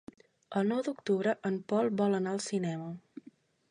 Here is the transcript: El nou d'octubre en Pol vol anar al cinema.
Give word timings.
El 0.61 0.71
nou 0.73 0.81
d'octubre 0.87 1.35
en 1.51 1.61
Pol 1.73 1.93
vol 2.03 2.21
anar 2.23 2.35
al 2.37 2.45
cinema. 2.51 2.93